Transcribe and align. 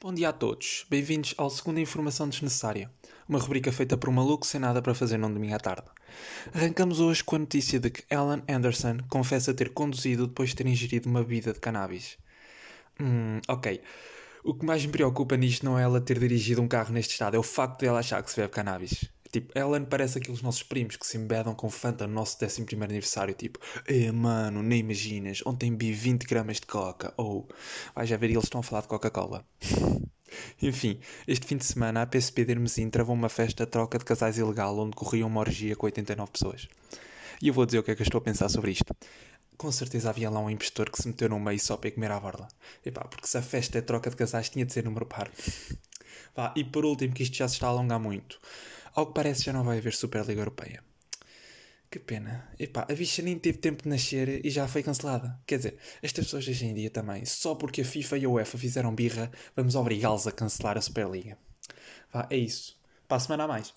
Bom 0.00 0.14
dia 0.14 0.28
a 0.28 0.32
todos, 0.32 0.86
bem-vindos 0.88 1.34
ao 1.36 1.50
Segunda 1.50 1.80
Informação 1.80 2.28
Desnecessária, 2.28 2.88
uma 3.28 3.40
rubrica 3.40 3.72
feita 3.72 3.96
por 3.96 4.08
um 4.08 4.12
maluco 4.12 4.46
sem 4.46 4.60
nada 4.60 4.80
para 4.80 4.94
fazer 4.94 5.18
num 5.18 5.32
domingo 5.32 5.56
à 5.56 5.58
tarde. 5.58 5.88
Arrancamos 6.54 7.00
hoje 7.00 7.24
com 7.24 7.34
a 7.34 7.40
notícia 7.40 7.80
de 7.80 7.90
que 7.90 8.04
Alan 8.14 8.40
Anderson 8.48 8.98
confessa 9.08 9.52
ter 9.52 9.70
conduzido 9.70 10.28
depois 10.28 10.50
de 10.50 10.54
ter 10.54 10.68
ingerido 10.68 11.08
uma 11.08 11.24
bebida 11.24 11.52
de 11.52 11.58
cannabis. 11.58 12.16
Hum, 13.00 13.40
ok. 13.48 13.82
O 14.44 14.54
que 14.54 14.64
mais 14.64 14.86
me 14.86 14.92
preocupa 14.92 15.36
nisto 15.36 15.64
não 15.64 15.76
é 15.76 15.82
ela 15.82 16.00
ter 16.00 16.20
dirigido 16.20 16.62
um 16.62 16.68
carro 16.68 16.92
neste 16.92 17.14
estado, 17.14 17.34
é 17.34 17.38
o 17.40 17.42
facto 17.42 17.80
de 17.80 17.86
ela 17.86 17.98
achar 17.98 18.22
que 18.22 18.30
se 18.30 18.36
bebe 18.36 18.52
cannabis. 18.52 19.04
Tipo, 19.30 19.58
Ellen 19.58 19.84
parece 19.84 20.18
aqueles 20.18 20.40
nossos 20.42 20.62
primos 20.62 20.96
que 20.96 21.06
se 21.06 21.18
embedam 21.18 21.54
com 21.54 21.68
Fanta 21.68 22.06
no 22.06 22.14
nosso 22.14 22.38
11 22.42 22.64
aniversário. 22.82 23.34
Tipo, 23.34 23.58
eh, 23.86 24.10
mano, 24.10 24.62
nem 24.62 24.80
imaginas, 24.80 25.42
ontem 25.44 25.76
vi 25.76 25.92
20 25.92 26.24
gramas 26.24 26.56
de 26.56 26.66
coca. 26.66 27.12
Ou, 27.16 27.48
vais 27.94 28.08
já 28.08 28.16
ver, 28.16 28.30
eles 28.30 28.44
estão 28.44 28.60
a 28.60 28.64
falar 28.64 28.82
de 28.82 28.88
Coca-Cola. 28.88 29.44
Enfim, 30.62 31.00
este 31.26 31.46
fim 31.46 31.56
de 31.56 31.64
semana 31.64 32.02
a 32.02 32.06
PSP 32.06 32.44
de 32.44 32.52
Hermesim 32.52 32.90
travou 32.90 33.14
uma 33.14 33.28
festa 33.28 33.64
de 33.64 33.70
troca 33.70 33.98
de 33.98 34.04
casais 34.04 34.38
ilegal 34.38 34.78
onde 34.78 34.96
corria 34.96 35.26
uma 35.26 35.40
orgia 35.40 35.74
com 35.74 35.86
89 35.86 36.32
pessoas. 36.32 36.68
E 37.40 37.48
eu 37.48 37.54
vou 37.54 37.64
dizer 37.64 37.78
o 37.78 37.82
que 37.82 37.90
é 37.90 37.94
que 37.94 38.02
eu 38.02 38.04
estou 38.04 38.18
a 38.18 38.22
pensar 38.22 38.48
sobre 38.48 38.72
isto. 38.72 38.94
Com 39.56 39.72
certeza 39.72 40.10
havia 40.10 40.30
lá 40.30 40.40
um 40.40 40.50
impostor 40.50 40.90
que 40.90 41.00
se 41.00 41.08
meteu 41.08 41.28
no 41.28 41.40
meio 41.40 41.58
só 41.58 41.76
para 41.76 41.88
ir 41.88 41.92
comer 41.92 42.10
à 42.10 42.20
borla. 42.20 42.48
Epá, 42.84 43.04
porque 43.04 43.26
se 43.26 43.38
a 43.38 43.42
festa 43.42 43.78
é 43.78 43.80
troca 43.80 44.10
de 44.10 44.16
casais 44.16 44.48
tinha 44.48 44.64
de 44.64 44.72
ser 44.72 44.84
número 44.84 45.06
par. 45.06 45.30
Vá, 46.34 46.52
e 46.56 46.62
por 46.62 46.84
último, 46.84 47.12
que 47.12 47.22
isto 47.22 47.36
já 47.36 47.48
se 47.48 47.54
está 47.54 47.66
a 47.66 47.70
alongar 47.70 47.98
muito. 47.98 48.38
Ao 48.94 49.06
que 49.06 49.14
parece 49.14 49.44
já 49.44 49.52
não 49.52 49.64
vai 49.64 49.78
haver 49.78 49.94
Superliga 49.94 50.40
Europeia. 50.40 50.82
Que 51.90 51.98
pena. 51.98 52.50
Epá, 52.58 52.86
a 52.88 52.94
bicha 52.94 53.22
nem 53.22 53.38
teve 53.38 53.58
tempo 53.58 53.82
de 53.82 53.88
nascer 53.88 54.44
e 54.44 54.50
já 54.50 54.68
foi 54.68 54.82
cancelada. 54.82 55.40
Quer 55.46 55.56
dizer, 55.56 55.78
estas 56.02 56.26
pessoas 56.26 56.46
hoje 56.46 56.66
em 56.66 56.74
dia 56.74 56.90
também, 56.90 57.24
só 57.24 57.54
porque 57.54 57.80
a 57.80 57.84
FIFA 57.84 58.18
e 58.18 58.24
a 58.26 58.28
UEFA 58.28 58.58
fizeram 58.58 58.94
birra, 58.94 59.30
vamos 59.56 59.74
obrigá-los 59.74 60.26
a 60.26 60.32
cancelar 60.32 60.76
a 60.76 60.82
Superliga. 60.82 61.38
Vá, 62.12 62.26
é 62.30 62.36
isso. 62.36 62.78
Para 63.06 63.16
a 63.16 63.20
semana 63.20 63.44
a 63.44 63.48
mais. 63.48 63.72